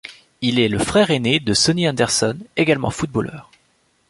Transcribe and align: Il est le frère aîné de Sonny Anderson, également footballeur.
Il 0.41 0.57
est 0.59 0.67
le 0.67 0.79
frère 0.79 1.11
aîné 1.11 1.39
de 1.39 1.53
Sonny 1.53 1.87
Anderson, 1.87 2.35
également 2.57 2.89
footballeur. 2.89 3.51